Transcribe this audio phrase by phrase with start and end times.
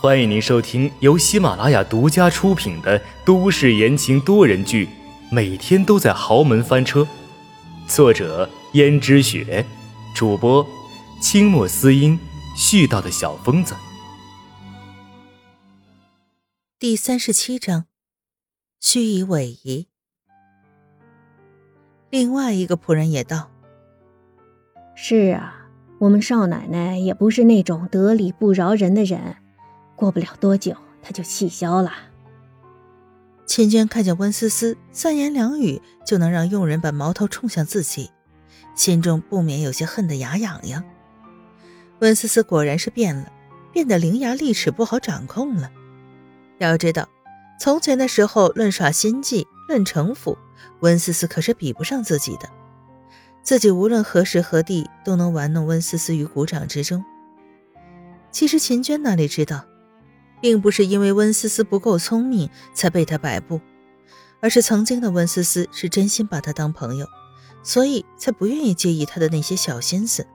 [0.00, 4.86] 欢迎您收听由喜马拉雅独家出品的都市言情多人剧
[5.30, 7.00] 《每天都在豪门翻车》，
[7.86, 9.64] 作者：胭脂雪，
[10.14, 10.66] 主播：
[11.22, 12.18] 清墨思音，
[12.54, 13.74] 絮叨的小疯子。
[16.78, 17.86] 第三十七章，
[18.80, 19.86] 虚以委蛇。
[22.10, 23.50] 另外一个仆人也道
[24.94, 25.66] ：“是啊，
[25.98, 29.36] 我们少奶奶也不是那种得理不饶人的人。”
[29.96, 31.92] 过不了多久，他就气消了。
[33.46, 38.10] 秦娟看见温思思三言两语就能让佣人把矛头冲向自己，
[38.74, 40.82] 心中不免有些恨得牙痒痒。
[42.00, 43.30] 温思思果然是变了，
[43.72, 45.70] 变得伶牙俐齿，不好掌控了。
[46.58, 47.08] 要知道，
[47.60, 50.36] 从前的时候论耍心计、论城府，
[50.80, 52.48] 温思思可是比不上自己的。
[53.42, 57.04] 自己无论何时何地都能玩弄温思思于股掌之中。
[58.30, 59.64] 其实秦娟哪里知道？
[60.44, 63.62] 并不是因为温思思不够聪明才被他摆布，
[64.40, 67.08] 而是曾经的温思思是真心把他当朋友，
[67.62, 70.26] 所以才不愿意介意他的那些小心思。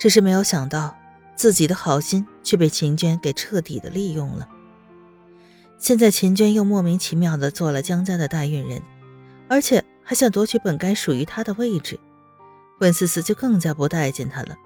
[0.00, 0.96] 只是没有想到
[1.36, 4.48] 自己的好心却被秦娟给彻底的利用了。
[5.78, 8.82] 现在秦娟又莫名其妙的做了江家的代孕人，
[9.48, 11.96] 而且还想夺取本该属于她的位置，
[12.80, 14.56] 温思思就更加不待见他了。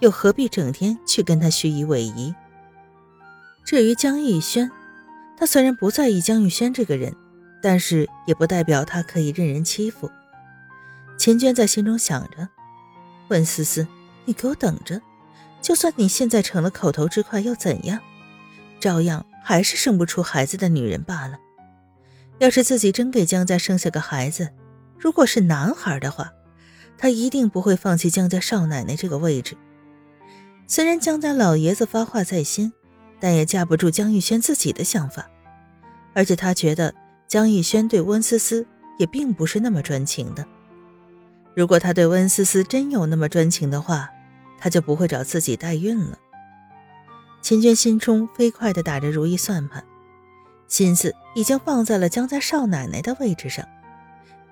[0.00, 2.34] 又何必整天去跟他虚以委蛇？
[3.68, 4.70] 至于江逸轩，
[5.36, 7.14] 他虽然不在意江玉轩这个人，
[7.60, 10.10] 但是也不代表他可以任人欺负。
[11.18, 12.48] 秦娟在心中想着
[13.28, 13.86] ：“温思思，
[14.24, 15.02] 你给我等着！
[15.60, 18.00] 就算你现在成了口头之快，又怎样？
[18.80, 21.38] 照样还是生不出孩子的女人罢了。
[22.38, 24.48] 要是自己真给江家生下个孩子，
[24.98, 26.32] 如果是男孩的话，
[26.96, 29.58] 他一定不会放弃江家少奶奶这个位置。
[30.66, 32.72] 虽然江家老爷子发话在先。”
[33.20, 35.28] 但也架不住江玉轩自己的想法，
[36.14, 36.94] 而且他觉得
[37.26, 38.66] 江玉轩对温思思
[38.98, 40.46] 也并不是那么专情的。
[41.54, 44.08] 如果他对温思思真有那么专情的话，
[44.58, 46.18] 他就不会找自己代孕了。
[47.40, 49.84] 秦娟心中飞快地打着如意算盘，
[50.68, 53.66] 心思已经放在了江家少奶奶的位置上。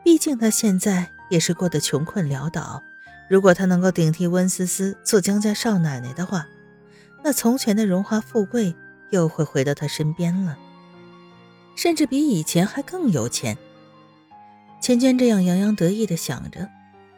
[0.04, 2.82] 毕竟她现在也是过得穷困潦倒，
[3.28, 6.46] 如果她能够顶替温思思做江家少奶奶的话，
[7.26, 8.72] 那从前的荣华富贵
[9.10, 10.56] 又会回到他身边了，
[11.74, 13.58] 甚至比以前还更有钱。
[14.80, 16.68] 钱娟这样洋洋得意的想着，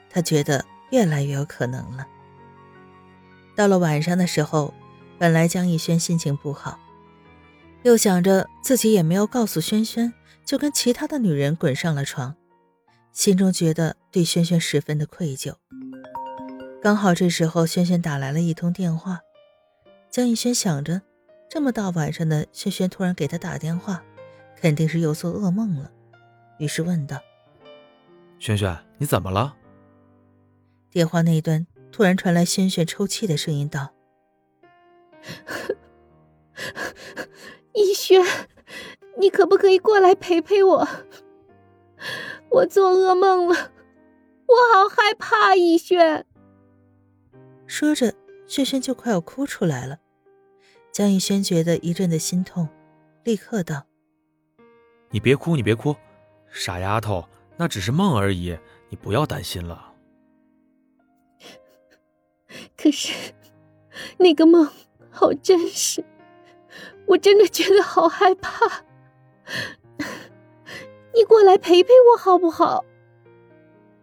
[0.08, 2.06] 她觉得越来越有可能了。
[3.54, 4.72] 到了晚上的时候，
[5.18, 6.80] 本来江逸轩心情不好，
[7.82, 10.10] 又想着自己也没有告诉轩轩，
[10.42, 12.34] 就跟其他的女人滚上了床，
[13.12, 15.52] 心中觉得对轩轩十分的愧疚。
[16.80, 19.20] 刚好这时候，轩轩打来了一通电话。
[20.18, 21.00] 江逸轩想着，
[21.48, 24.02] 这么大晚上的，轩轩突然给他打电话，
[24.56, 25.92] 肯定是又做噩梦了，
[26.58, 27.20] 于是问道
[28.40, 29.54] ：“轩轩，你怎么了？”
[30.90, 33.94] 电话那端突然传来轩轩抽泣的声音，道
[37.72, 38.20] ：“逸轩，
[39.20, 40.88] 你可不可以过来陪陪我？
[42.50, 46.26] 我做噩梦了，我好害怕。”逸轩
[47.68, 48.12] 说着。
[48.48, 49.98] 轩轩就快要哭出来了，
[50.92, 52.68] 江逸轩觉得一阵的心痛，
[53.24, 53.84] 立刻道
[55.10, 55.94] ：“你别哭，你别哭，
[56.50, 59.94] 傻丫头，那只是梦而已，你不要担心了。
[62.76, 63.32] ”可是，
[64.16, 64.68] 那个梦
[65.10, 66.04] 好真实，
[67.06, 68.82] 我真的觉得好害怕。
[71.14, 72.84] 你过来陪陪我好不好？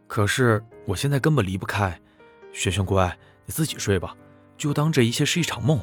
[0.07, 1.99] 可是我现在根本离不开，
[2.53, 4.15] 轩轩乖，你自己睡吧。
[4.57, 5.79] 就当这一切是一场梦，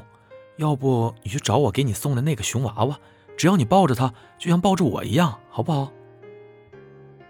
[0.57, 2.99] 要不你去找我给你送的那个熊娃娃，
[3.37, 5.93] 只要你抱着它，就像抱着我一样，好不好？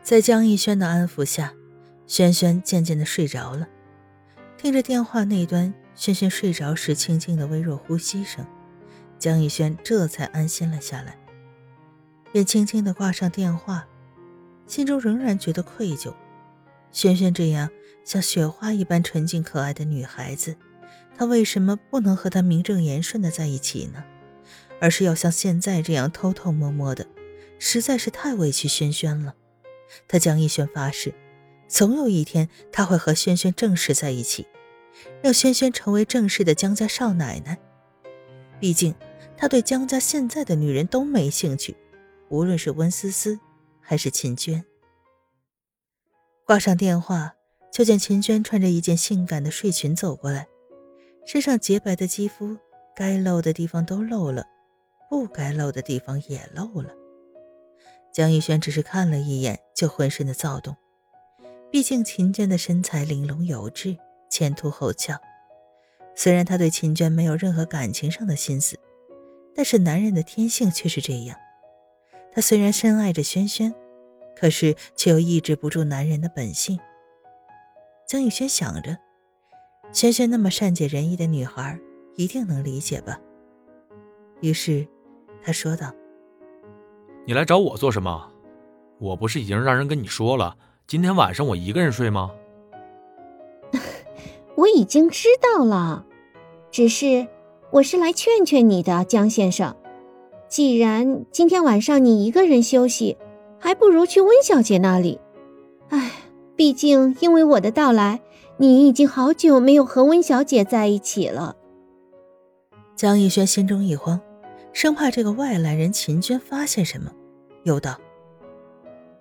[0.03, 1.55] 在江逸轩的安抚下，
[2.07, 3.69] 轩轩渐渐的睡着了。
[4.59, 8.45] 听着电话那端轩轩睡着时轻轻的微弱呼吸声，
[9.19, 11.17] 江逸轩这才安心了下来，
[12.33, 13.87] 便轻轻的挂上电话，
[14.67, 16.13] 心中仍然觉得愧疚。
[16.91, 17.71] 轩轩这样
[18.05, 20.57] 像雪花一般纯净可爱的女孩子。
[21.17, 24.05] 他为什么不能和他名正言顺的在一起呢？
[24.81, 27.07] 而是要像现在这样偷偷摸摸的，
[27.59, 29.35] 实在是太委屈轩轩了。
[30.09, 31.15] 他江逸轩发誓，
[31.69, 34.47] 总有一天他会和轩轩正式在一起，
[35.23, 37.59] 让轩轩成为正式的江家少奶奶。
[38.59, 38.95] 毕竟
[39.37, 41.77] 他对江家现在的女人都没兴趣，
[42.29, 43.39] 无论是温思思
[43.81, 44.65] 还是秦娟。
[46.45, 47.35] 挂上电话，
[47.73, 50.49] 就见秦娟穿着一件性感的睡裙走过来。
[51.25, 52.57] 身上洁白的肌肤
[52.95, 54.45] 该露的地方都露了，
[55.09, 56.91] 不该露的地方也露了。
[58.13, 60.77] 江逸轩只是看了一眼，就浑身的躁动。
[61.71, 63.97] 毕竟秦娟的身材玲珑有致，
[64.29, 65.17] 前凸后翘。
[66.15, 68.79] 虽然他对秦娟没有任何感情上的心思，
[69.55, 71.39] 但是男人的天性却是这样。
[72.35, 73.75] 他虽然深爱着轩轩，
[74.37, 76.79] 可是却又抑制不住男人的本性。
[78.07, 78.99] 江逸轩想着，
[79.93, 81.79] 轩轩那么善解人意的女孩，
[82.17, 83.21] 一定能理解吧。
[84.41, 84.87] 于是，
[85.43, 85.93] 他说道。
[87.27, 88.31] 你来找我做什么？
[88.99, 90.57] 我不是已经让人跟你说了，
[90.87, 92.31] 今天晚上我一个人睡吗？
[94.57, 96.07] 我已经知道了，
[96.71, 97.27] 只是
[97.71, 99.77] 我是来劝劝你的，江先生。
[100.49, 103.17] 既然今天晚上你一个人休息，
[103.59, 105.21] 还不如去温小姐那里。
[105.91, 106.11] 唉，
[106.57, 108.21] 毕竟因为我的到来，
[108.63, 111.57] 你已经好久没有和温小姐在一起了。
[112.95, 114.21] 江逸轩心中一慌。
[114.73, 117.11] 生怕这个外来人秦娟发现什么，
[117.65, 117.99] 又道：“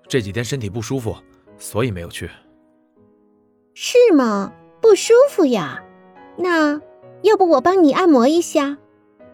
[0.08, 1.16] 这几天身体不舒服，
[1.58, 2.30] 所以没有去。”
[3.74, 4.54] 是吗？
[4.80, 5.84] 不舒服呀？
[6.38, 6.80] 那
[7.24, 8.78] 要不我帮你按摩一下？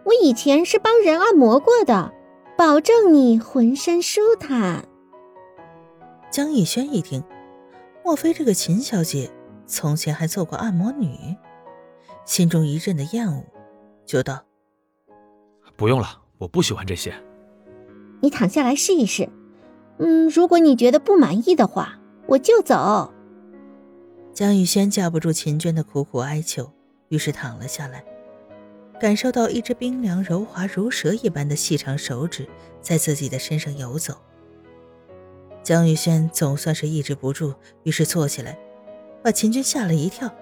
[0.05, 2.13] 我以前是帮人按摩过的，
[2.57, 4.87] 保证你浑身舒坦。
[6.31, 7.23] 江逸轩一听，
[8.03, 9.29] 莫非这个秦小姐
[9.67, 11.35] 从前还做过按摩女？
[12.25, 13.43] 心中一阵的厌恶，
[14.05, 14.43] 就道。
[15.75, 17.13] 不用了，我不喜欢这些。
[18.21, 19.29] 你躺下来试一试。
[19.99, 23.13] 嗯，如果你觉得不满意的话，我就走。
[24.33, 26.71] 江玉轩架不住秦娟的苦苦哀求，
[27.09, 28.03] 于是躺了下来，
[28.99, 32.47] 感受到一只冰凉柔滑如蛇一般的细长手指
[32.81, 34.15] 在自己的身上游走。
[35.63, 37.53] 江玉轩总算是抑制不住，
[37.83, 38.57] 于是坐起来，
[39.27, 40.33] 把秦娟吓了一跳，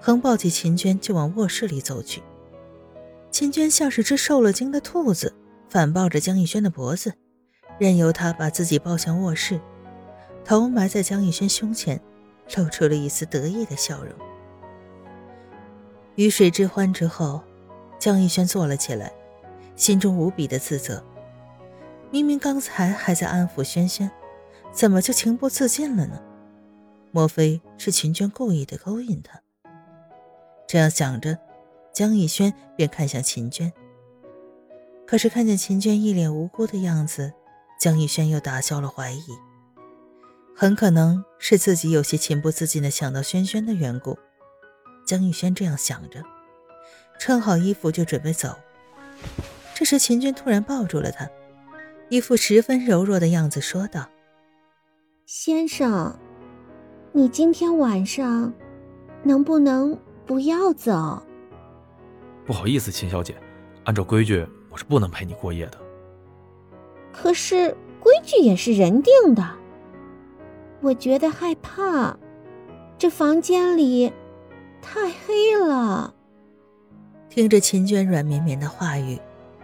[0.00, 2.22] 横抱起秦娟就往卧室里走去。
[3.30, 5.34] 秦娟像是只受了惊的兔子，
[5.68, 7.12] 反抱着江逸轩的脖子，
[7.78, 9.60] 任由他把自己抱向卧室，
[10.42, 12.00] 头埋在江逸轩胸前，
[12.56, 14.14] 露出了一丝得意的笑容。
[16.14, 17.42] 雨水之欢之后，
[17.98, 19.12] 江逸轩坐了起来，
[19.76, 21.04] 心中无比的自责。
[22.10, 24.10] 明明刚才还在安抚轩轩，
[24.72, 26.18] 怎么就情不自禁了呢？
[27.10, 29.40] 莫非是秦娟故意的勾引他？
[30.66, 31.38] 这样想着。
[31.90, 33.72] 江逸轩便看向秦娟，
[35.04, 37.32] 可是看见秦娟一脸无辜的样子，
[37.80, 39.24] 江逸轩又打消了怀疑。
[40.54, 44.16] 很可能是自己有些情不自禁的想到轩轩的缘故。
[45.04, 46.22] 江逸轩这样想着，
[47.18, 48.56] 穿好衣服就准备走。
[49.74, 51.28] 这时秦娟突然抱住了他，
[52.10, 54.08] 一副十分柔弱的样子，说道
[55.26, 56.16] ：“先生，
[57.12, 58.52] 你今天晚上
[59.22, 61.22] 能不能不要走？”
[62.46, 63.36] 不好意思，秦小姐，
[63.84, 65.78] 按照规矩，我是不能陪你过夜的。
[67.12, 69.44] 可是规矩也是人定的，
[70.80, 72.16] 我觉得害怕，
[72.96, 74.12] 这房间里
[74.80, 76.14] 太黑了。
[77.28, 79.18] 听着秦娟软绵绵的话语，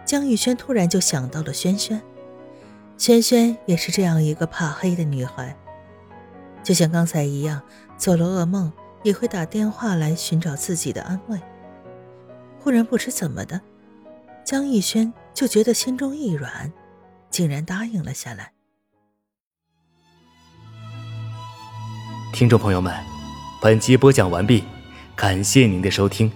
[0.05, 2.01] 江雨轩突然就想到了轩轩，
[2.97, 5.57] 轩轩也是这样一个怕黑的女孩，
[6.65, 7.61] 就像刚才一样，
[7.95, 8.73] 做了噩梦
[9.03, 11.39] 也会打电话来寻找自己的安慰。
[12.59, 13.61] 忽然不知怎么的，
[14.43, 16.73] 江逸轩就觉得心中一软，
[17.29, 18.51] 竟然答应了下来。
[22.33, 22.91] 听众朋友们，
[23.61, 24.63] 本集播讲完毕，
[25.15, 26.31] 感谢您的收听。